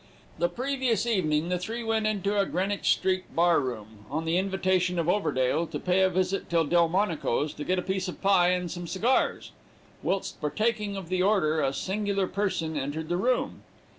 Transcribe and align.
The 0.39 0.49
previous 0.49 1.05
evening 1.05 1.49
the 1.49 1.59
three 1.59 1.83
went 1.83 2.07
into 2.07 2.35
a 2.39 2.47
Greenwich 2.47 2.89
street 2.91 3.35
bar 3.35 3.59
room, 3.59 4.07
on 4.09 4.25
the 4.25 4.35
invitation 4.39 4.97
of 4.97 5.07
Overdale 5.07 5.67
to 5.69 5.77
pay 5.79 6.01
a 6.01 6.09
visit 6.09 6.49
to 6.49 6.63
Delmonico's, 6.65 7.53
to 7.53 7.63
get 7.63 7.77
a 7.77 7.83
piece 7.83 8.07
of 8.07 8.19
pie 8.19 8.47
and 8.49 8.71
some 8.71 8.87
cigars. 8.87 9.51
Whilst 10.01 10.41
partaking 10.41 10.97
of 10.97 11.09
the 11.09 11.21
order, 11.21 11.61
a 11.61 11.71
singular 11.71 12.25
person 12.25 12.75
entered 12.75 13.09
the 13.09 13.17
room. 13.17 13.61